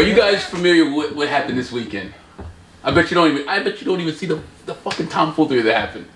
[0.00, 2.14] Are you guys familiar with what happened this weekend?
[2.82, 3.46] I bet you don't even.
[3.46, 6.06] I bet you don't even see the the fucking tomfoolery that happened.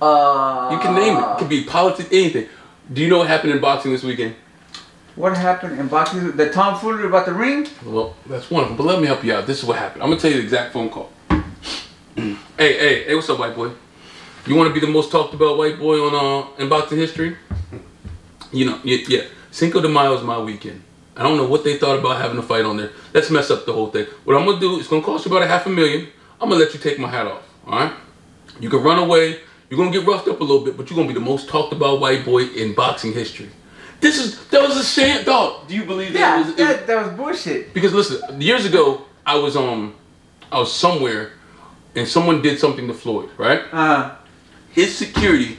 [0.00, 1.20] Uh, You can name it.
[1.20, 2.48] It could be politics, anything.
[2.90, 4.34] Do you know what happened in boxing this weekend?
[5.14, 6.34] What happened in boxing?
[6.34, 7.68] The tomfoolery about the ring?
[7.84, 8.78] Well, that's one of them.
[8.78, 9.46] But let me help you out.
[9.46, 10.02] This is what happened.
[10.02, 11.10] I'm gonna tell you the exact phone call.
[11.28, 13.14] hey, hey, hey!
[13.14, 13.72] What's up, white boy?
[14.46, 17.36] You want to be the most talked about white boy on uh in boxing history?
[18.52, 19.22] You know, yeah, yeah.
[19.50, 20.82] Cinco de Mayo is my weekend.
[21.16, 22.90] I don't know what they thought about having a fight on there.
[23.12, 24.06] Let's mess up the whole thing.
[24.24, 26.08] What I'm gonna do is gonna cost you about a half a million.
[26.40, 27.42] I'm gonna let you take my hat off.
[27.66, 27.92] All right?
[28.60, 29.38] You can run away.
[29.70, 31.72] You're gonna get roughed up a little bit, but you're gonna be the most talked
[31.72, 33.48] about white boy in boxing history.
[34.00, 35.68] This is that was a sham, dog.
[35.68, 36.18] Do you believe that?
[36.18, 37.72] Yeah, it was, it- that, that was bullshit.
[37.74, 39.94] because listen, years ago, I was um,
[40.52, 41.32] I was somewhere,
[41.94, 43.62] and someone did something to Floyd, right?
[43.72, 44.14] Uh,
[44.72, 45.58] His security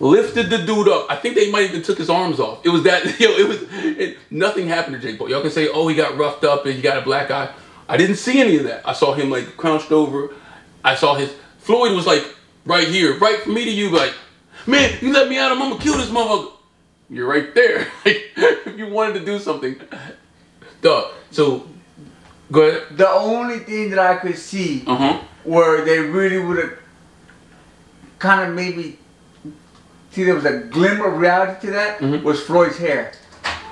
[0.00, 1.06] lifted the dude up.
[1.10, 2.64] I think they might even took his arms off.
[2.64, 5.30] It was that yo, it was it, nothing happened to Jake Paul.
[5.30, 7.52] Y'all can say, oh, he got roughed up and he got a black eye.
[7.88, 8.86] I didn't see any of that.
[8.86, 10.34] I saw him like crouched over.
[10.84, 12.24] I saw his Floyd was like
[12.64, 14.12] right here, right from me to you, like,
[14.66, 15.50] man, you let me out.
[15.52, 16.52] I'm gonna kill this motherfucker.
[17.10, 17.86] You're right there.
[18.04, 19.80] if you wanted to do something,
[20.82, 21.10] duh.
[21.30, 21.66] So,
[22.52, 22.96] go ahead.
[22.96, 25.20] the only thing that I could see Uh huh.
[25.44, 26.78] where they really would have
[28.18, 28.98] kind of maybe
[30.10, 32.22] see there was a glimmer of reality to that Mhm.
[32.22, 33.12] was Floyd's hair.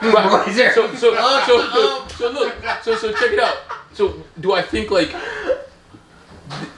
[0.02, 0.28] Right.
[0.44, 0.72] Floyd's hair.
[0.74, 3.56] So, so, so, so, so, look, so, so check it out.
[3.94, 5.14] So, do I think like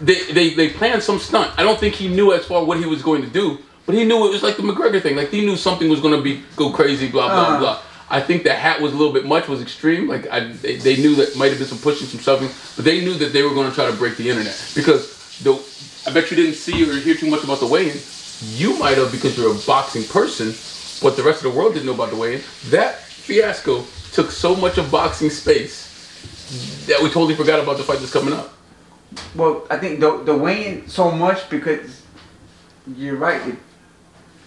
[0.01, 1.53] they, they, they planned some stunt?
[1.59, 4.05] I don't think he knew as far what he was going to do, but he
[4.05, 5.17] knew it was like the McGregor thing.
[5.17, 7.59] Like he knew something was going to be go crazy, blah blah Uh.
[7.59, 7.83] blah.
[8.11, 10.09] I think the hat was a little bit much, was extreme.
[10.09, 13.01] Like I, they, they knew that might have been some pushing, some shoving, but they
[13.05, 15.53] knew that they were going to try to break the internet because the,
[16.07, 17.99] I bet you didn't see or hear too much about the weigh-in.
[18.43, 20.55] You might have because you're a boxing person,
[21.03, 22.41] but the rest of the world didn't know about the weigh-in.
[22.71, 25.87] That fiasco took so much of boxing space
[26.87, 28.55] that we totally forgot about the fight that's coming up.
[29.35, 32.03] Well, I think the the weighing so much because
[32.97, 33.41] you're right.
[33.49, 33.57] It,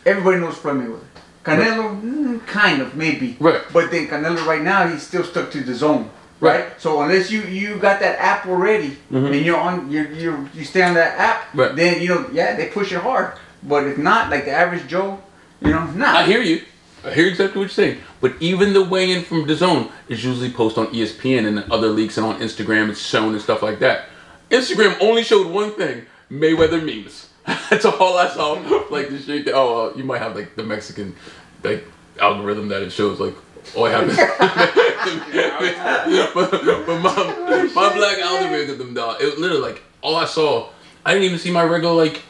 [0.05, 1.03] everybody knows Floyd Mayweather.
[1.43, 3.35] Canelo, mm, kind of maybe.
[3.39, 3.61] Right.
[3.73, 6.09] But then Canelo right now he's still stuck to the zone.
[6.39, 6.65] Right.
[6.65, 6.81] Right.
[6.81, 9.33] So unless you you got that app already Mhm.
[9.33, 11.75] and you're on you you you stay on that app, Right.
[11.75, 13.33] then you know yeah they push it hard.
[13.63, 15.21] But if not, like the average Joe,
[15.61, 16.17] you know, nah.
[16.17, 16.63] I hear you.
[17.03, 17.99] I hear exactly what you're saying.
[18.19, 22.17] But even the weigh-in from the zone is usually posted on ESPN and other leaks
[22.17, 22.89] and on Instagram.
[22.89, 24.05] It's shown and stuff like that.
[24.51, 27.29] Instagram only showed one thing: Mayweather memes.
[27.69, 28.55] That's all I saw.
[28.91, 29.45] Like the shit.
[29.45, 31.15] That, oh, uh, you might have like the Mexican
[31.63, 31.85] like
[32.19, 33.35] algorithm that it shows like.
[33.75, 34.07] Oh, I have
[36.33, 39.21] but, but my, my black algorithm, dog.
[39.21, 40.69] It literally like all I saw.
[41.05, 42.21] I didn't even see my regular like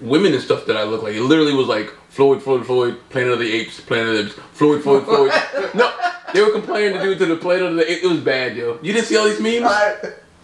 [0.00, 1.14] women and stuff that I look like.
[1.14, 4.34] It literally was like Floyd, Floyd, Floyd, Planet of the Apes, Planet of the Apes,
[4.52, 5.32] Floyd, Floyd, Floyd.
[5.74, 5.92] no,
[6.34, 8.04] they were comparing the dude to the Planet of the Apes.
[8.04, 8.78] It was bad, yo.
[8.82, 9.70] You didn't see all these memes?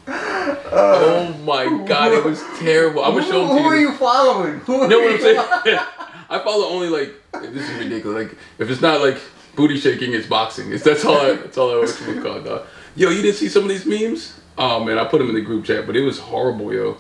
[0.09, 3.05] oh my god, it was terrible.
[3.05, 3.91] I'm gonna show them to who are you.
[3.91, 4.61] you following?
[4.61, 5.39] Who You know what I'm saying?
[6.29, 8.29] I follow only like this is ridiculous.
[8.29, 9.21] Like if it's not like
[9.55, 10.73] booty shaking, it's boxing.
[10.73, 11.17] It's that's all.
[11.17, 12.67] I, that's all I always call dog.
[12.95, 14.39] Yo, you didn't see some of these memes?
[14.59, 16.99] Oh man, I put them in the group chat, but it was horrible, yo.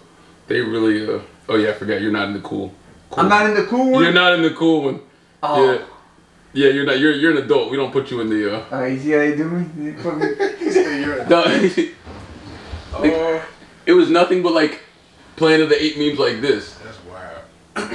[0.48, 1.08] They really.
[1.08, 2.00] uh Oh yeah, I forgot.
[2.00, 2.72] You're not in the cool.
[3.10, 3.22] cool.
[3.24, 4.02] I'm not in the cool one.
[4.02, 5.00] You're not in the cool one.
[5.42, 5.72] Oh.
[5.72, 5.84] Yeah.
[6.52, 6.98] Yeah, you're not.
[6.98, 7.70] You're you're an adult.
[7.70, 8.56] We don't put you in the.
[8.72, 9.90] uh Uh, you see how they do me?
[9.92, 10.26] They put me.
[11.28, 11.42] No,
[12.94, 13.46] Oh,
[13.84, 14.80] it was nothing but like
[15.36, 16.74] Planet of the Ape memes like this.
[16.76, 17.42] that's wild.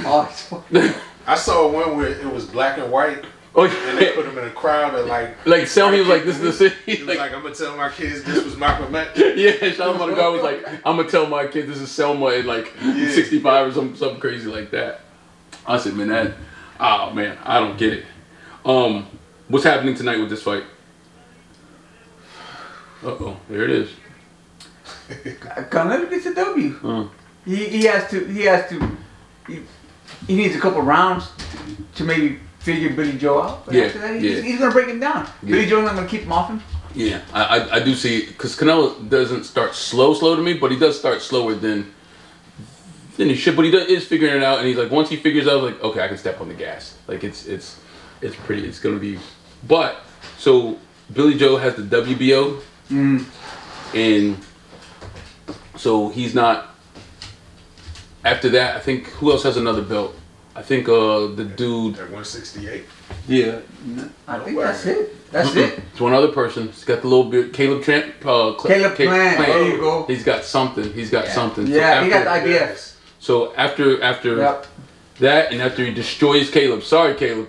[0.06, 0.94] Oh, it's fucking-
[1.26, 3.24] I saw one where it was black and white,
[3.54, 3.90] oh, yeah.
[3.90, 5.46] and they put him in a crowd and like.
[5.46, 7.90] like Selmy was like, "This is the He city." was like, I'm gonna tell my
[7.90, 9.18] kids this was Malcolm X.
[9.18, 12.46] Yeah, Sean the guy was like, I'm gonna tell my kids this is Selma in
[12.46, 13.10] like Yeah.
[13.10, 15.00] 65 or something, something crazy like that.
[15.66, 16.32] I said, man, that,
[16.80, 18.04] oh man, I don't get it.
[18.64, 19.06] Um,
[19.48, 20.64] what's happening tonight with this fight?
[23.04, 23.90] Uh oh, there it is.
[25.08, 26.70] Canelo gets a W.
[26.70, 27.02] Hmm.
[27.44, 28.96] He, he has to he has to
[29.48, 29.60] he,
[30.26, 31.28] he needs a couple rounds
[31.96, 33.66] to maybe figure Billy Joe out.
[33.66, 34.42] But Yeah, after that, he's, yeah.
[34.42, 35.26] he's gonna break him down.
[35.42, 35.50] Yeah.
[35.50, 36.62] Billy Joe's not gonna keep him off him.
[36.94, 40.70] Yeah, I, I, I do see because Canelo doesn't start slow, slow to me, but
[40.70, 41.92] he does start slower than
[43.16, 43.56] than he should.
[43.56, 45.82] But he does, is figuring it out, and he's like, once he figures out, like,
[45.82, 46.96] okay, I can step on the gas.
[47.08, 47.78] Like it's it's
[48.20, 48.66] it's pretty.
[48.66, 49.18] It's gonna be,
[49.66, 50.00] but
[50.38, 50.78] so
[51.12, 52.60] Billy Joe has the WBO,
[52.90, 53.24] Mm.
[53.94, 54.36] and
[55.76, 56.68] so he's not.
[58.24, 60.14] After that, I think who else has another belt?
[60.54, 61.94] I think uh the dude.
[61.94, 62.84] At 168.
[63.28, 63.60] Yeah,
[64.28, 64.64] I think way.
[64.64, 65.30] that's it.
[65.32, 65.78] That's it.
[65.92, 66.68] It's one other person.
[66.68, 67.52] He's got the little bit.
[67.54, 68.06] Caleb Trent.
[68.22, 69.38] Uh, Cl- Caleb Ca- Plant.
[69.46, 70.04] There you go.
[70.04, 70.92] He's got something.
[70.92, 71.32] He's got Yeah.
[71.32, 71.66] something.
[71.66, 72.96] So Yeah, he got after- the ideas.
[73.18, 74.66] So after after Yep.
[75.20, 76.82] that, and after he destroys Caleb.
[76.82, 77.48] Sorry, Caleb.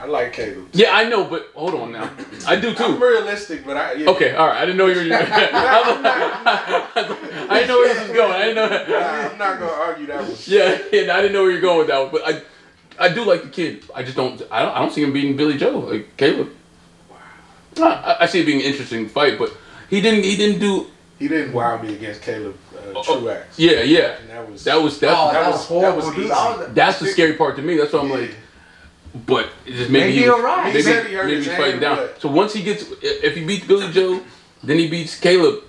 [0.00, 0.68] I like Caleb.
[0.72, 2.10] Yeah, I know, but hold on now.
[2.46, 2.96] I do I'm too.
[2.96, 4.08] realistic, but I yeah.
[4.10, 4.56] Okay, all right.
[4.56, 5.02] I didn't know you were.
[5.14, 5.16] I
[7.52, 8.32] didn't know where this was going.
[8.32, 8.68] I didn't know.
[8.98, 10.34] Nah, I'm not gonna argue that one.
[10.46, 12.42] Yeah, yeah, I didn't know where you're going with that one, but I,
[13.04, 13.84] I do like the kid.
[13.94, 14.40] I just don't.
[14.50, 14.74] I don't.
[14.74, 16.50] I don't see him beating Billy Joe like Caleb.
[17.78, 19.52] I, I see it being an interesting fight, but
[19.90, 20.24] he didn't.
[20.24, 20.86] He didn't do.
[21.18, 23.58] He didn't wow me against Caleb uh, Oh, Truax.
[23.58, 24.16] Yeah, yeah.
[24.20, 26.24] And that was That was that's oh, that that, was- was horrible, that was dude.
[26.24, 26.32] easy.
[26.32, 27.76] I was- that's the scary part to me.
[27.76, 28.14] That's why I'm Yeah.
[28.16, 28.34] like.
[29.26, 30.72] But just maybe, Maybe he you're was- right.
[30.74, 31.96] Maybe, he maybe he's fighting hand, down.
[31.96, 34.20] but- So once he gets, if he beats Billy Joe,
[34.62, 35.64] then he beats Caleb.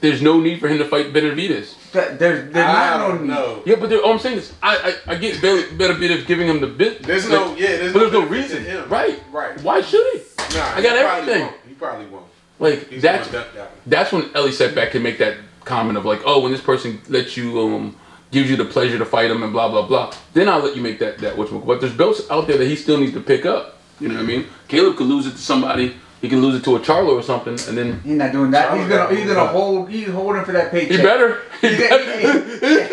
[0.00, 1.74] There's no need for him to fight Benavidez.
[1.92, 3.28] That- There's, there's I not no don't need.
[3.34, 3.62] know.
[3.64, 6.66] Yeah, but all I'm saying is, I I, I get Billy Benavidez giving him the
[6.66, 7.02] bit.
[7.02, 7.76] There's like, no yeah.
[7.78, 8.88] There's but there's no reason, him.
[8.90, 9.20] right?
[9.32, 9.60] Right.
[9.62, 10.18] Why should he?
[10.54, 11.40] Nah, I got probably everything.
[11.42, 11.56] Won't.
[11.66, 12.26] He probably won't.
[12.60, 13.46] Like He's that's that
[13.86, 17.36] that's when Ellie Setback can make that comment of like, oh, when this person lets
[17.36, 17.96] you um
[18.30, 20.82] gives you the pleasure to fight him and blah blah blah, then I'll let you
[20.82, 21.48] make that that which.
[21.50, 23.78] But there's belts out there that he still needs to pick up.
[24.00, 24.46] You know what I mean?
[24.68, 25.96] Caleb could lose it to somebody.
[26.20, 28.76] He can lose it to a Charlo or something, and then He's not doing that.
[28.76, 29.52] He's gonna he's gonna Charlie.
[29.52, 30.96] hold he's holding for that paycheck.
[30.96, 31.42] he better.
[31.60, 32.88] He better.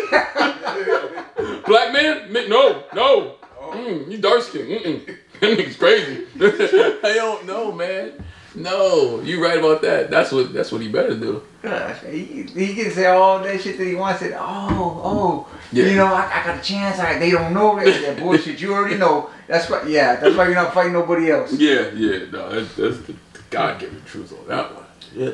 [1.66, 2.32] Black man?
[2.32, 3.34] No, no.
[3.60, 3.72] Oh.
[3.72, 4.66] Mm, you dark skin.
[4.66, 5.16] Mm-mm.
[5.40, 6.24] That nigga's crazy.
[6.40, 8.12] I don't know, man.
[8.56, 10.10] No, you right about that.
[10.10, 11.42] That's what that's what he better do.
[11.62, 14.22] Gosh, he, he can say all that shit that he wants.
[14.22, 15.86] And, oh, oh, Yeah.
[15.86, 16.98] you know, I, I got a chance.
[16.98, 18.60] I, they don't know that, that bullshit.
[18.60, 19.30] You already know.
[19.46, 19.82] That's why.
[19.86, 21.52] Yeah, that's why you're not fighting nobody else.
[21.52, 22.30] Yeah, yeah.
[22.32, 24.84] No, that's, that's the, the God given truth on that one.
[25.14, 25.30] Yeah.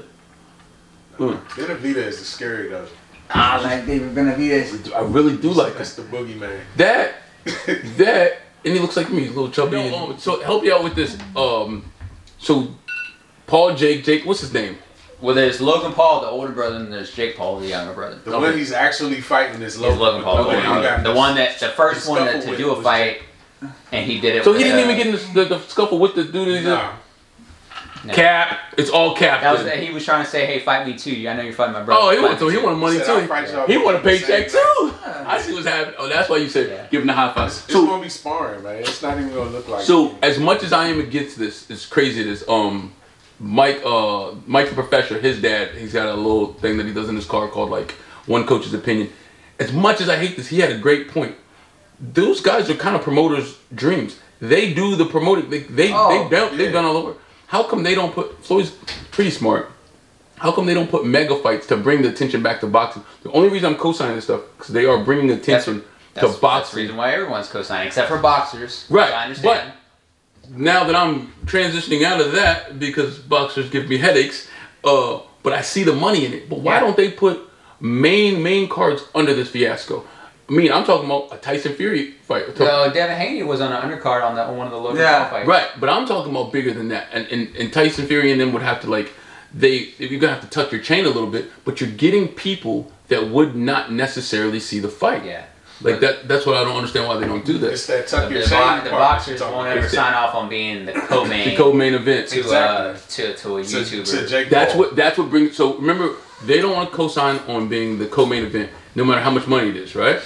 [1.18, 1.38] Mm.
[1.50, 2.86] Benavidez is scary though.
[3.30, 4.92] I like David Benavidez.
[4.94, 6.04] I really do like That's this.
[6.06, 6.60] the boogeyman.
[6.76, 7.14] That,
[7.44, 9.76] that, and he looks like me, a little chubby.
[9.78, 11.16] and- so help you out with this.
[11.36, 11.84] Um,
[12.38, 12.68] so
[13.46, 14.78] Paul, Jake, Jake, what's his name?
[15.20, 18.16] Well, there's Logan Paul, the older brother, and there's Jake Paul, the younger brother.
[18.24, 18.48] The Okay.
[18.48, 19.98] one he's actually fighting is Logan.
[20.00, 20.88] Logan Paul, the, Okay, older you brother.
[20.88, 23.22] got the one that the first one that, to do a was fight,
[23.92, 24.44] and he did it.
[24.44, 26.48] So he didn't uh, even get in the, the, the scuffle with the dude.
[26.48, 26.92] that he Nah.
[28.04, 28.12] No.
[28.14, 28.58] Cap.
[28.76, 29.42] It's all cap.
[29.42, 29.80] That was then.
[29.80, 31.12] he was trying to say, "Hey, fight me too.
[31.28, 33.26] I know you're fighting my brother." Oh, he wanted so he wanted money Said, too.
[33.28, 34.94] fight He wanted a at the same paycheck time." too.
[35.24, 35.94] I see what's happening.
[36.00, 36.86] Oh, that's why you said Yeah.
[36.90, 37.46] give him the high five.
[37.46, 38.78] It's So, gonna be sparring, man.
[38.80, 39.82] It's not even gonna look like.
[39.84, 42.24] so as much as I am against this, it's crazy.
[42.24, 42.92] This um,
[43.42, 47.08] Mike uh, Mike the professor, his dad, he's got a little thing that he does
[47.08, 47.90] in his car called like
[48.26, 49.10] one coach's opinion.
[49.58, 51.34] As much as I hate this, he had a great point.
[52.00, 54.18] Those guys are kind of promoters' dreams.
[54.40, 55.50] They do the promoting.
[55.50, 56.72] They they Oh, they've done they've yeah.
[56.72, 57.14] done all over.
[57.48, 58.70] How come they don't put Floyd's
[59.10, 59.70] pretty smart?
[60.38, 63.04] How come they don't put mega fights to bring the attention back to boxing?
[63.22, 65.84] The only reason I'm co-signing this stuff because they are bringing That's, attention
[66.14, 68.86] that's, to that's the reason why everyone's co-signing, except for boxers.
[68.88, 69.72] Right, I understand.
[70.50, 74.48] Now that I'm transitioning out of that because boxers give me headaches,
[74.84, 76.48] uh, but I see the money in it.
[76.48, 76.80] But why Yeah.
[76.80, 77.40] don't they put
[77.80, 80.04] main main cards under this fiasco?
[80.48, 82.58] I mean, I'm talking about a Tyson Fury fight.
[82.58, 85.20] No, Devin Haney was on an undercard on that on one of the Logan Yeah.
[85.24, 85.48] Paul fights.
[85.48, 87.06] Right, but I'm talking about bigger than that.
[87.12, 89.12] And, and and Tyson Fury and them would have to like
[89.54, 92.90] they you're gonna have to tuck your chain a little bit, but you're getting people
[93.08, 95.24] that would not necessarily see the fight.
[95.24, 95.44] Yeah.
[95.84, 97.98] Like that that's what I don't understand why they don't do it's that.
[97.98, 99.78] that tuck The, your the, chain bo- part the that boxers you're talking won't ever
[99.78, 102.28] It's- sign off on being the co-main The co-main event.
[102.28, 104.10] to, uh, to to a To, YouTuber.
[104.20, 104.82] to Jake That's Paul.
[104.82, 106.14] what that's what brings so remember
[106.44, 109.68] they don't want to co-sign on being the co-main event no matter how much money
[109.70, 110.20] it is, right?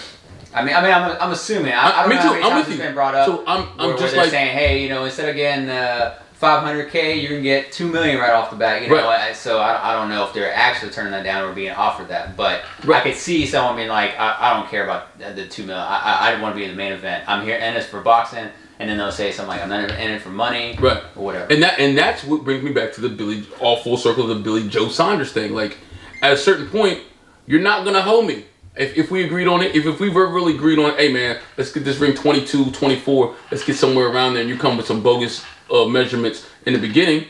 [0.55, 1.73] I mean, I mean, I'm, I'm assuming.
[1.73, 2.29] I, I don't me know too.
[2.29, 2.83] how many I'm times with you.
[2.85, 3.27] been brought up.
[3.27, 5.69] So I'm I'm where, where just they're like saying, hey, you know, instead of getting
[5.69, 8.83] uh, 500k, you're gonna get two million right off the bat.
[8.83, 9.35] You know, Right.
[9.35, 12.37] So I, I don't know if they're actually turning that down or being offered that,
[12.37, 13.01] but Right.
[13.01, 15.83] I could see someone being like, I, I don't care about the- two million.
[15.85, 17.25] I I, I want to be in the main event.
[17.27, 20.11] I'm here and it's for boxing, and then they'll say something like, I'm not in
[20.11, 21.03] it for money, Right.
[21.17, 21.53] or whatever.
[21.53, 24.37] And that and that's what brings me back to the Billy all full circle of
[24.37, 25.55] the Billy Joe Saunders thing.
[25.55, 25.79] Like
[26.23, 27.01] at a certain point,
[27.47, 28.45] you're not gonna hold me.
[28.77, 31.73] If, if we agreed on it, if, if we verbally agreed on, hey man, let's
[31.73, 35.03] get this ring 22, 24, let's get somewhere around there, and you come with some
[35.03, 37.27] bogus uh, measurements in the beginning,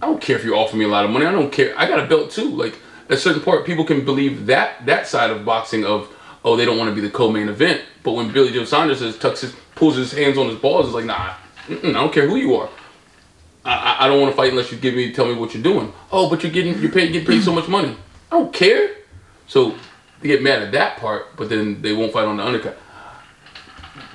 [0.00, 1.26] I don't care if you offer me a lot of money.
[1.26, 1.74] I don't care.
[1.78, 2.48] I got a belt too.
[2.50, 6.08] Like a certain point, people can believe that that side of boxing of
[6.44, 7.82] oh they don't want to be the co-main event.
[8.02, 10.94] But when Billy Joe Saunders says tucks his pulls his hands on his balls, it's
[10.94, 11.34] like nah,
[11.68, 12.68] I don't care who you are.
[13.64, 15.92] I, I- don't want to fight unless you give me tell me what you're doing.
[16.12, 17.96] Oh, but you're getting you're paid getting paid so much money.
[18.30, 18.94] I don't care.
[19.46, 19.74] So
[20.20, 22.78] they get mad at that part, but then they won't fight on the undercut.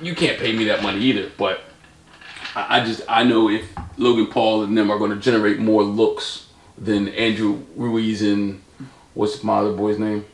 [0.00, 1.30] You can't pay me that money either.
[1.36, 1.60] But
[2.54, 3.64] I, I just I know if
[3.96, 8.62] Logan Paul and them are going to generate more looks than Andrew Ruiz and
[9.14, 10.24] what's my other boy's name?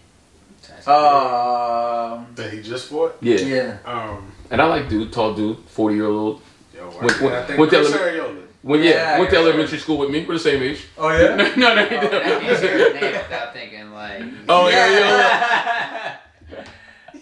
[0.87, 3.17] Um, that he just fought.
[3.21, 3.37] Yeah.
[3.39, 3.79] yeah.
[3.85, 6.41] Um, And I like dude, tall dude, forty year old.
[6.75, 8.37] yo, What- I, what- I think what the Chris.
[8.62, 9.43] When yeah, Yeah, went to yeah.
[9.43, 10.25] elementary school with me.
[10.27, 10.85] We're the same age.
[10.99, 11.35] Oh yeah.
[11.57, 11.83] no, no.
[11.83, 14.23] Oh, that can't hear his name without thinking like.
[14.49, 16.19] Oh yeah,
[16.50, 16.65] yeah.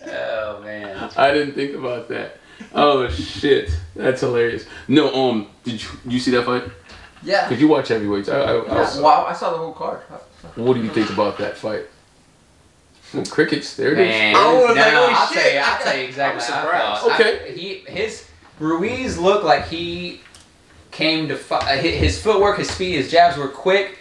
[0.07, 1.11] oh man.
[1.17, 2.39] I didn't think about that.
[2.75, 3.71] Oh shit.
[3.97, 4.67] That's hilarious.
[4.89, 6.65] No, um, did you you see that fight?
[7.23, 7.49] Yeah.
[7.49, 8.29] Did you watch heavyweights?
[8.29, 10.01] I, I, I was- Yeah, Wow, I saw the whole card.
[10.55, 11.87] what do you think about that fight?
[13.13, 13.75] Well, crickets.
[13.77, 14.09] There it is.
[14.09, 15.43] Man, I was no, like, no, oh, I'll shit.
[15.43, 17.21] tell you, I'll tell you exactly I'm how I surprised.
[17.21, 17.49] Okay.
[17.49, 18.29] I, he his
[18.61, 20.21] Ruiz looked like he
[20.91, 23.99] came to fi- uh, his footwork, his speed, his jabs were quick.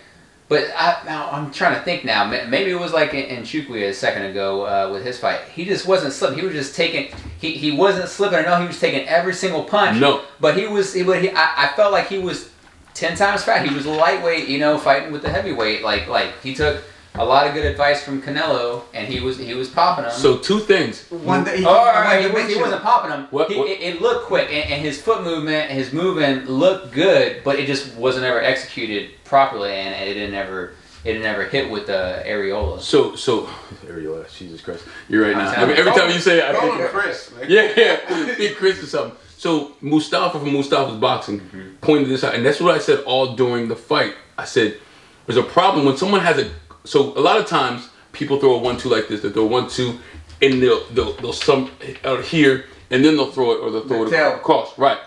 [0.49, 2.25] But I, now I'm trying to think now.
[2.25, 5.41] Maybe it was like in, in a second ago uh, with his fight.
[5.53, 6.39] He just wasn't slipping.
[6.39, 7.13] He was just taking.
[7.39, 8.39] He, he wasn't slipping.
[8.39, 9.99] I know he was taking every single punch.
[9.99, 10.23] No.
[10.39, 10.93] But he was.
[10.93, 12.49] He, but he, I, I felt like he was
[12.93, 13.67] ten times fat.
[13.67, 14.47] He was lightweight.
[14.47, 15.83] You know, fighting with the heavyweight.
[15.83, 16.81] Like like he took
[17.17, 20.11] a lot of good advice from Canelo, and he was he was popping him.
[20.11, 21.09] So two things.
[21.09, 23.27] One that he, Oh, all right, he, was, he wasn't popping them.
[23.31, 26.93] What- He, what- It, it looked quick, and, and his foot movement, his movement looked
[26.93, 31.45] good, but it just wasn't ever executed properly, and it didn't ever it didn't ever
[31.45, 32.81] hit with the areola.
[32.81, 33.49] So so.
[33.85, 34.83] Arreola, Jesus Christ.
[35.07, 35.49] You're right now.
[35.49, 36.75] I'm I mean, every time you say it, I think.
[36.75, 37.31] him Chris.
[37.33, 37.45] man.
[37.49, 38.35] Yeah, yeah.
[38.37, 39.17] Big Chris or something.
[39.37, 41.75] So Mustafa from Mustafa's boxing mm-hmm.
[41.79, 44.15] pointed this out, and that's what I said all during the fight.
[44.37, 44.77] I said
[45.25, 46.49] there's a problem when someone has a.
[46.87, 49.21] So a lot of times people throw a one-two like this.
[49.21, 49.99] They throw a one-two,
[50.41, 51.71] and they'll they'll they'll some
[52.05, 54.35] out here, and then they'll throw it or they'll throw The it tail.
[54.35, 54.77] across.
[54.77, 54.99] Right.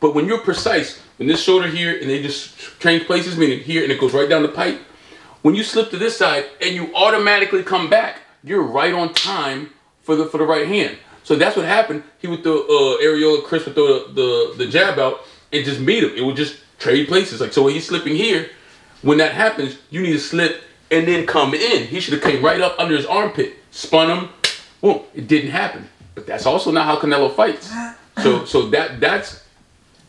[0.00, 3.82] But when you're precise, when this shoulder here, and they just change places, meaning here,
[3.82, 4.80] and it goes right down the pipe.
[5.42, 9.70] When you slip to this side and you automatically come back, you're right on time
[10.02, 10.98] for the for the right hand.
[11.22, 12.02] So that's what happened.
[12.18, 15.20] He would throw uh, Arreola, Chris would throw the, the the jab out
[15.52, 16.10] and just meet him.
[16.16, 17.40] It would just trade places.
[17.40, 18.50] Like so, when he's slipping here,
[19.02, 21.86] when that happens, you need to slip and then come in.
[21.86, 24.28] He should have came right up under his armpit, spun him.
[24.80, 25.00] Boom!
[25.14, 25.88] It didn't happen.
[26.14, 27.72] But that's also not how Canelo fights.
[28.22, 29.42] So so that that's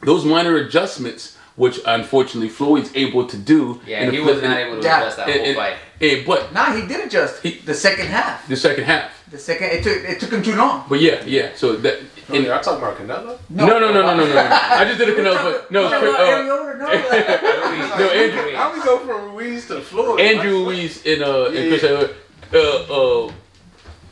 [0.02, 3.80] those minor adjustments, which unfortunately Floyd's able to do.
[3.86, 5.02] Yeah, he was not able to Yeah.
[5.02, 5.76] adjust that and- whole and- fight.
[6.02, 7.42] and- but Nah, he did adjust.
[7.44, 8.48] He- the second half.
[8.48, 9.12] the second half.
[9.30, 9.68] The second.
[9.72, 9.98] It took.
[10.10, 10.86] It took him too long.
[10.90, 11.50] But yeah, yeah.
[11.56, 12.00] So that.
[12.32, 13.38] Oh, and- yeah, I'm talking about Canelo.
[13.50, 14.40] no, no, no, no, no, no, no.
[14.52, 18.56] I just did a Canelo, but no, No, Chris- no, uh, no, like- no, Andrew,
[18.56, 20.20] How we go from Ruiz to Floyd?
[20.20, 22.08] Andrew Like, Ruiz and uh and Chris uh,
[22.54, 23.32] uh, uh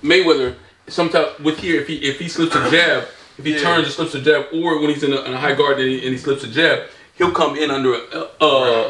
[0.03, 0.55] Mayweather.
[0.87, 3.07] Sometimes with here, if he if he slips a jab,
[3.37, 3.59] if he Yeah.
[3.61, 5.87] turns and slips a jab, or when he's in a, in a high guard and
[5.89, 7.97] he, and he slips a jab, he'll come in under a,
[8.41, 8.47] a, a,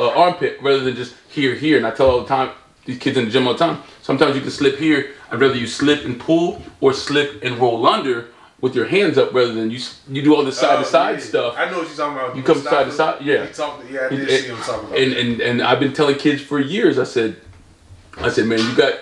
[0.07, 1.77] a armpit rather than just here here.
[1.77, 2.51] And I tell all the time
[2.85, 3.81] these kids in the gym all the time.
[4.01, 5.11] Sometimes you can slip here.
[5.31, 8.27] I'd rather you slip and pull or slip and roll under
[8.61, 11.19] with your hands up rather than you you do all this side oh, to side
[11.19, 11.25] yeah.
[11.25, 11.55] stuff.
[11.57, 12.35] I know what you're talking about.
[12.35, 13.47] You come side to side, yeah.
[13.89, 16.41] Yeah, I did It- see him talking about and, and and I've been telling kids
[16.41, 16.99] for years.
[16.99, 17.37] I said,
[18.17, 18.95] I said, man, you got,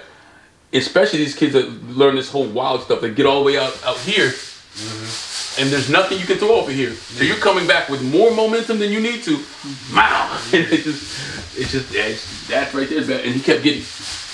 [0.74, 3.02] especially these kids that learn this whole wild stuff.
[3.02, 4.32] They get all the way out out here,
[5.60, 6.92] and there's nothing you can throw over here.
[6.92, 9.44] So you're coming back with more momentum than you need to.
[9.94, 10.40] Wow!
[10.54, 13.20] And it just, it's just that's, that's right there.
[13.26, 13.84] And he kept getting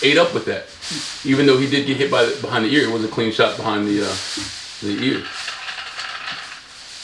[0.03, 0.67] ate up with that,
[1.25, 2.89] even though he did get hit by the, behind the ear.
[2.89, 4.15] It was a clean shot behind the uh,
[4.83, 5.23] the ear.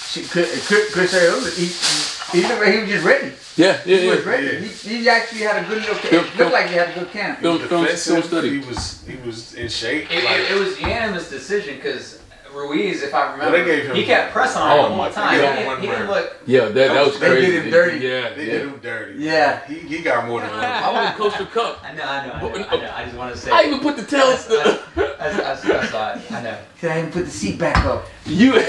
[0.09, 3.31] She- Chris, Chris Chris Arreola, he, he looked he was just ready.
[3.55, 4.47] Yeah, yeah, He was ready.
[4.47, 4.59] Yeah.
[4.59, 5.95] He, he actually had a good little.
[5.95, 7.39] Phil- It Phil- looked like he had a good camp.
[7.39, 8.49] Phil- film, film Defensive, study.
[8.59, 10.09] He was he was in shape.
[10.11, 12.18] It, like, it, it was unanimous decision because
[12.53, 14.91] Ruiz, if I Well, remember, oh they gave him- he kept pressing on Oh, him
[14.91, 15.35] the whole time.
[15.35, 16.35] He, didn't, he didn't look.
[16.45, 17.57] Yeah, that, that was They did crazy.
[17.61, 17.97] him dirty.
[17.99, 18.51] Yeah, they yeah.
[18.53, 19.19] did him dirty.
[19.23, 19.65] Yeah.
[19.67, 20.59] He, he got more than one.
[20.63, 21.81] I want to Costa Cup.
[21.83, 22.93] I know, I know, I know, I know.
[22.95, 23.51] I just want to say.
[23.51, 24.47] I even put the tails.
[24.49, 24.79] I,
[25.19, 26.31] I, I, I saw it.
[26.31, 26.57] I know.
[26.79, 28.05] He had him put the seat back up.
[28.25, 28.51] You.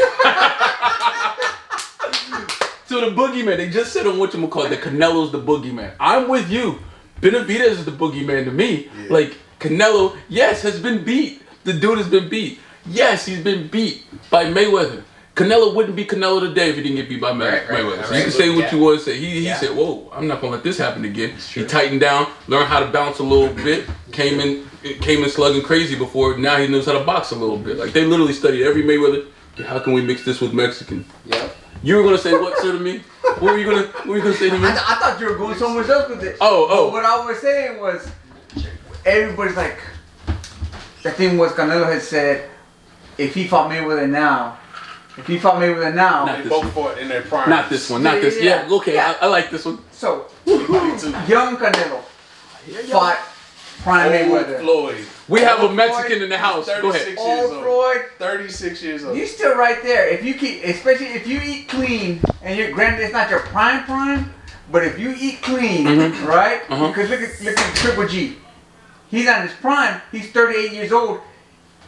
[2.86, 5.94] so the boogeyman, they just said on what you call it, the Canelo's the boogeyman.
[6.00, 6.80] I'm with you.
[7.20, 8.88] Benavidez is the boogeyman to me.
[8.96, 9.06] Yeah.
[9.10, 11.42] Like Canelo, yes, has been beat.
[11.64, 12.58] The dude has been beat.
[12.90, 15.02] Yes, he's been beat by Mayweather.
[15.36, 18.04] Canelo wouldn't be Canelo today if he didn't get beat by May- Right, right, Mayweather.
[18.04, 18.16] so right.
[18.18, 18.74] you can say what Yeah.
[18.74, 19.16] you want to say.
[19.16, 19.56] He, he Yeah.
[19.58, 22.86] said, "Whoa, I'm not gonna let this happen again." He tightened down, learned how to
[22.86, 24.68] bounce a little bit, came in,
[25.00, 26.36] came in slugging crazy before.
[26.36, 27.78] Now he knows how to box a little bit.
[27.78, 29.24] Like they literally studied every Mayweather.
[29.64, 31.04] How can we mix this with Mexican?
[31.26, 31.56] Yep.
[31.82, 33.02] You were gonna say what, sir, to me?
[33.22, 34.66] What were you gonna What were you gonna say to me?
[34.66, 36.36] I, th- I thought you were going somewhere else with it.
[36.40, 36.84] Oh, oh.
[36.86, 38.06] But what I was saying was,
[39.06, 39.78] everybody's like,
[41.02, 42.50] the thing was Canelo had said,
[43.20, 44.58] if he fought Mayweather now,
[45.16, 46.72] if he fought Mayweather now, Not They this both one.
[46.72, 47.50] fought in their prime.
[47.50, 48.02] Not this one.
[48.02, 48.40] Not Yeah, this.
[48.42, 48.76] yeah, Yeah.
[48.76, 48.94] Okay.
[48.94, 49.14] yeah.
[49.20, 49.78] I, I like this one.
[49.92, 52.00] so young Canelo
[52.90, 53.18] fought
[53.82, 54.14] prime Old
[54.46, 54.60] Mayweather.
[54.60, 55.06] Floyd.
[55.28, 56.66] We have a Mexican Floyd, in the house.
[56.66, 57.02] Go ahead.
[57.16, 57.64] 36 Old years old.
[57.64, 59.16] Floyd, 36 years old.
[59.16, 60.08] you still right there.
[60.08, 63.84] If you keep, especially if you eat clean, and you're granted it's not your prime
[63.84, 64.32] prime,
[64.72, 66.26] but if you eat clean, Mhm.
[66.26, 66.62] right?
[66.68, 66.88] Uh-huh.
[66.88, 68.38] Because look at look at Triple G.
[69.10, 70.00] He's on his prime.
[70.12, 71.20] He's 38 years old.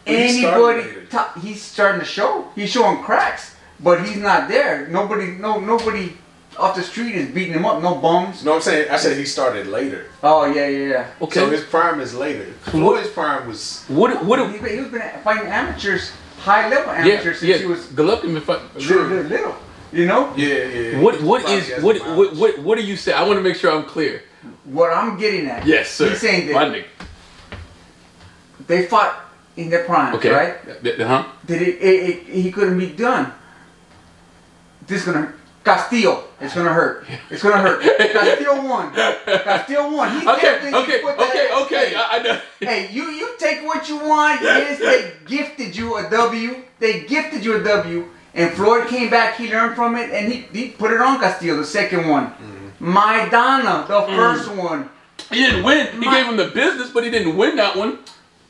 [0.05, 1.41] But started Anybody, later.
[1.41, 2.49] he's starting to show.
[2.55, 4.89] He's showing cracks, but he's not there.
[4.89, 6.17] Nobody, no, nobody
[6.59, 7.81] off the street is beating him up.
[7.83, 8.45] No bums.
[8.45, 10.07] No, I'm saying I said he started later.
[10.23, 11.07] Oh yeah, yeah, yeah.
[11.23, 11.41] Okay.
[11.41, 12.45] So his prime is later.
[12.63, 14.25] Floyd's prime was what?
[14.25, 14.39] What?
[14.51, 17.33] He's been, he's been fighting amateurs, high level amateurs Yeah.
[17.33, 17.57] since Yeah.
[17.59, 18.69] he was Golovkin been fighting.
[18.75, 19.57] little, little, little.
[19.93, 21.01] You know Yeah, yeah.
[21.01, 23.13] What what Probably is has what what what what do you say?
[23.13, 24.23] I want to make sure I'm clear.
[24.65, 25.65] what I'm getting at?
[25.67, 26.09] Yes, sir.
[26.11, 27.07] He's saying My that nigga.
[28.67, 29.21] they fought
[29.57, 30.31] in their prime, Okay.
[30.31, 30.65] right?
[30.83, 31.25] Th- th- Huh?
[31.47, 33.33] That it, it, it, he couldn't be done.
[34.87, 35.33] This is gonna
[35.65, 36.25] Castillo.
[36.41, 37.07] It's gonna hurt.
[37.31, 37.83] It's gonna hurt.
[37.99, 38.93] Castillo won.
[38.95, 40.21] Castillo won.
[40.21, 40.59] He Okay.
[40.73, 40.99] Okay.
[41.03, 41.49] put that- Okay.
[41.63, 41.89] Okay.
[41.91, 42.41] Hey, I, I know.
[42.61, 44.41] hey, you you take what you want.
[44.43, 46.57] Yes, they gifted you a W.
[46.81, 48.09] They gifted you a W.
[48.35, 49.37] And Floyd came back.
[49.37, 52.29] He learned from it, and he, he put it on Castillo, the second one.
[52.29, 52.97] Mm-hmm.
[52.97, 54.17] Maidana, the Mm.
[54.17, 54.89] first one.
[55.31, 55.87] He didn't win.
[55.93, 57.99] He My- gave him the business, but he didn't win that one.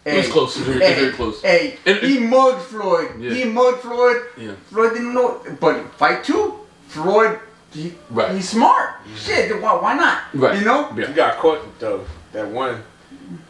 [0.04, 0.56] It was close.
[0.56, 1.42] It was very, Hey, very close.
[1.42, 3.11] Hey, And- he mugged Floyd.
[3.21, 3.35] Yeah.
[3.35, 4.16] He mugged Floyd.
[4.37, 4.52] Yeah.
[4.71, 6.54] Floyd didn't know, but fight two,
[6.88, 7.38] Floyd,
[7.73, 8.32] he, Right.
[8.32, 8.90] he's smart.
[9.16, 10.18] Shit, why, why not?
[10.35, 10.59] Right.
[10.59, 10.92] You know?
[10.97, 11.06] Yeah.
[11.06, 12.04] He got caught though.
[12.32, 12.82] That one,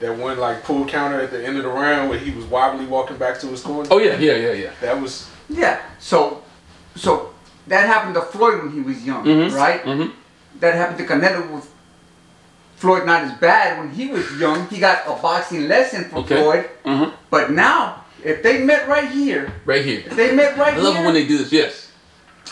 [0.00, 2.84] that one like pull counter at the end of the round where he was wobbly
[2.84, 3.88] walking back to his corner.
[3.90, 4.16] Oh yeah.
[4.18, 4.34] Yeah.
[4.36, 4.52] Yeah.
[4.52, 4.70] Yeah.
[4.82, 5.80] That was Yeah.
[5.98, 6.42] So,
[6.96, 7.30] so
[7.68, 9.54] that happened to Floyd when he was young, Mhm.
[9.54, 9.82] right?
[9.84, 10.10] Mm-hmm.
[10.60, 11.68] That happened to Canelo with
[12.82, 14.68] Floyd not as bad when he was young.
[14.68, 16.36] He got a boxing lesson from Okay.
[16.42, 16.70] Floyd.
[16.84, 17.14] Mm-hmm.
[17.30, 20.00] But now, if they met right here, Right here.
[20.04, 20.82] if they met right here.
[20.82, 21.50] I love here, it when they do this.
[21.52, 21.90] Yes.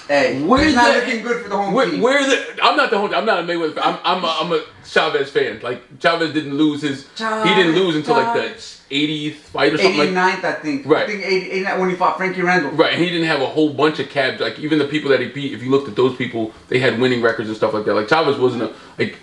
[0.08, 2.00] hey, Where's it's not that- looking good for the home Where, team.
[2.00, 2.58] where the?
[2.62, 3.14] I'm not the whole.
[3.14, 3.74] I'm not a Mayweather.
[3.74, 3.84] Fan.
[3.84, 5.60] I'm I'm a, I'm a Chavez fan.
[5.62, 7.06] Like Chavez didn't lose his.
[7.18, 8.48] he didn't lose until like the
[8.94, 10.08] 80th fight or something like.
[10.10, 10.86] 89th, I think.
[10.86, 11.04] Right.
[11.04, 12.72] I think 80, 89 when he fought Frankie Randall.
[12.72, 14.40] Right, and he didn't have a whole bunch of cabs.
[14.40, 16.98] Like even the people that he beat, if you looked at those people, they had
[17.00, 17.94] winning records and stuff like that.
[17.94, 19.16] Like Chavez wasn't a like.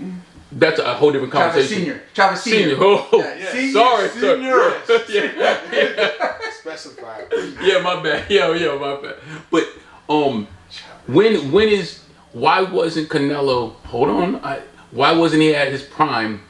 [0.52, 1.78] That's a whole different Chavez conversation.
[1.78, 2.02] Senior.
[2.14, 2.70] Chavez Senior.
[2.70, 2.78] Senior.
[2.80, 3.52] Oh, Yeah, yeah.
[3.52, 4.74] senior, sorry, senior.
[4.86, 5.04] sir.
[5.10, 7.28] yeah, yeah, specified.
[7.62, 8.30] yeah, my bad.
[8.30, 9.16] Yeah, yeah, my bad.
[9.52, 9.68] But
[10.10, 10.48] um,
[11.08, 12.00] when when is
[12.32, 13.74] why wasn't Canelo?
[13.88, 14.62] Hold on, I,
[14.92, 16.42] why wasn't he at his prime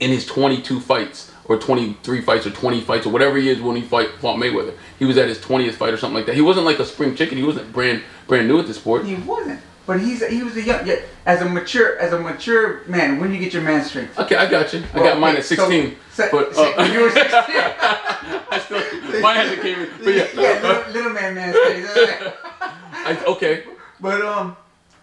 [0.00, 3.76] in his 22 fights or 23 fights or 20 fights or whatever he is when
[3.76, 4.74] he fight fought Mayweather?
[4.98, 6.34] He was at his 20th fight or something like that.
[6.34, 7.38] He wasn't like a spring chicken.
[7.38, 9.04] He wasn't brand brand new at the sport.
[9.06, 9.60] He wasn't.
[9.86, 10.96] But he's he was a young yeah,
[11.26, 13.20] as a mature as a mature man.
[13.20, 14.18] When you get your man strength.
[14.18, 14.82] Okay, I got you.
[14.92, 15.96] I Well, got mine at 16.
[16.12, 17.30] So, but so uh, you were 16.
[17.38, 18.78] I still,
[19.20, 19.90] mine hasn't came in.
[20.02, 22.36] But yeah, yeah, little, little man man strength.
[22.60, 23.62] I, okay.
[24.00, 24.56] But um,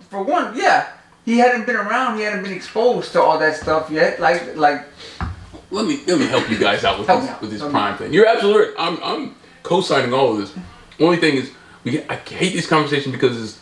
[0.10, 0.90] for one, yeah,
[1.24, 2.18] he hadn't been around.
[2.18, 4.20] He hadn't been exposed to all that stuff yet.
[4.20, 4.86] Like like
[5.72, 7.42] Let me let me help you guys out with this, out.
[7.42, 8.12] with this Help me prime thing.
[8.14, 8.74] You're absolutely right.
[8.78, 10.54] I'm I'm co-signing all of this.
[11.00, 11.52] Only thing is,
[11.86, 13.60] we I hate this conversation because it's,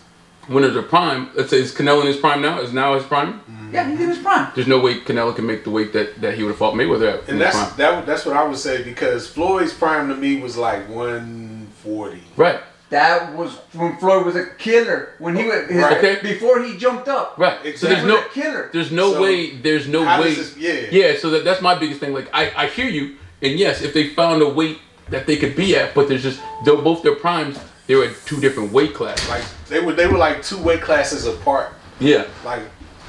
[0.47, 1.29] when there's a prime.
[1.35, 2.59] Let's say is Canelo in his prime now?
[2.61, 3.41] Is now his prime?
[3.71, 4.51] yeah, he's in his prime.
[4.55, 7.21] There's no way Canelo can make the weight that, that he would have fought Mayweather
[7.21, 7.29] at.
[7.29, 7.77] And that's prime.
[7.77, 8.05] that.
[8.05, 12.21] That's what I would say because Floyd's prime to me was like 140.
[12.37, 12.59] Right.
[12.89, 15.13] That was when Floyd was a killer.
[15.19, 15.97] When he was his, Right.
[15.97, 16.21] Okay.
[16.21, 17.35] before he jumped up.
[17.37, 17.57] Right.
[17.65, 17.71] Exactly.
[17.77, 17.93] So Exactly.
[17.93, 18.69] there's He was no a killer.
[18.73, 20.33] there's no So, way there's no way.
[20.35, 20.57] this?
[20.57, 20.73] Yeah.
[20.91, 22.13] Yeah, so that, that's my biggest thing.
[22.13, 25.55] Like I, I hear you, and yes, if they found a weight that they could
[25.55, 27.57] be at, but there's just they're both their primes,
[27.91, 29.27] they were at two different weight classes.
[29.27, 29.91] Like they were.
[29.91, 31.73] They were like two weight classes apart.
[31.99, 32.61] yeah, Like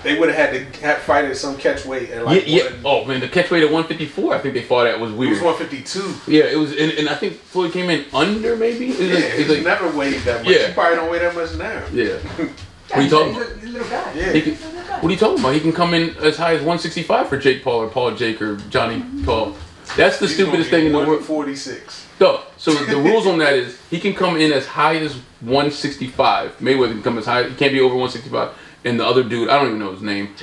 [0.03, 2.71] they would have had to have fight at some catch weight and like yeah, yeah.
[2.83, 5.17] one- Oh man, the catch weight at 154, I think they fought at was It
[5.17, 5.33] weird.
[5.35, 6.33] was 152.
[6.33, 8.87] yeah, it was, and, and I think Floyd came in under maybe.
[8.91, 10.53] It was Yeah, like, it's he's like, never weighed that much.
[10.53, 10.67] Yeah.
[10.67, 11.85] He probably don't weigh that much now.
[11.93, 12.05] yeah.
[12.05, 12.19] Yeah,
[12.89, 13.53] What are you talking about?
[13.61, 14.13] he's, a, little guy.
[14.15, 14.33] Yeah.
[14.33, 15.55] He can, what are you talking about?
[15.55, 18.57] He can come in as high as 165 for Jake Paul or Paul Jake or
[18.69, 19.25] Johnny mm-hmm.
[19.25, 19.55] Paul.
[19.97, 21.21] That's the He's stupidest thing in the world.
[21.29, 22.02] 146.
[22.23, 22.41] No.
[22.57, 26.59] So the rules on that is he can come in as high as 165.
[26.59, 27.49] Mayweather can come as high.
[27.49, 28.57] He can't be over 165.
[28.85, 30.35] And the other dude, I don't even know his name.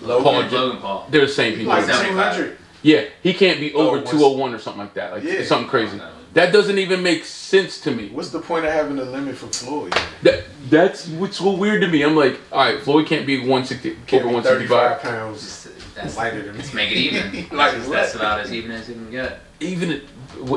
[0.00, 0.24] Logan.
[0.24, 1.06] Paul Logan Paul.
[1.10, 1.72] They're the same people.
[1.72, 2.56] Like 200.
[2.82, 5.12] Yeah, he can't be over Oh, 201 or something like that.
[5.12, 5.44] Like Yeah.
[5.44, 6.00] something crazy.
[6.02, 8.08] Oh, that doesn't even make sense to me.
[8.08, 9.94] What's the point of having a limit for Floyd?
[10.22, 12.02] That that's what's so weird to me.
[12.02, 15.02] I'm like, all right, Floyd can't be 160 Can't over be 165.
[15.02, 16.58] pounds Just, uh, that's, lighter than me.
[16.58, 17.32] let's make it even.
[17.56, 17.94] Like that's, what?
[17.94, 19.40] that's about as even as it can get.
[19.58, 20.00] Even well,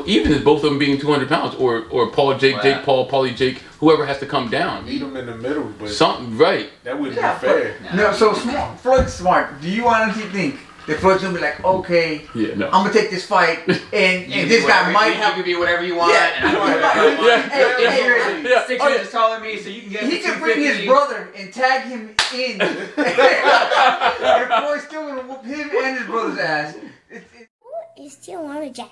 [0.06, 2.62] even as both of them being 200 pounds, or or Paul Jake, Wow.
[2.62, 4.84] Jake Paul, Paulie Jake, whoever has to come down.
[4.86, 6.70] Meet them in the middle, but Something right.
[6.84, 7.76] that wouldn't Yeah, be fair.
[7.82, 8.78] but, no, so smart.
[8.80, 9.60] Floyd's smart.
[9.60, 12.66] Do you honestly think that Floyd's gonna be like, okay, Yeah, no.
[12.66, 15.36] I'm gonna take this fight, and, You and this guy whatever- might you, have.
[15.38, 16.12] You be whatever you want.
[16.12, 18.64] Yeah, and Hey.
[18.66, 20.04] Six Oh, inches taller than me, so you can get.
[20.04, 22.60] He can bring his brother and tag him in,
[22.96, 26.74] and Floyd's still gonna whoop him and his brother's ass.
[27.10, 27.48] It's, it's,
[27.96, 28.90] Who is still on a jack?